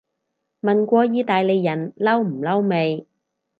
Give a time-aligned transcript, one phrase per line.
[0.63, 3.05] 問過意大利人嬲唔嬲未